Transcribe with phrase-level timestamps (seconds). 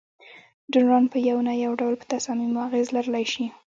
[0.71, 3.45] ډونران په یو نه یو ډول په تصامیمو اغیز لرلای شي.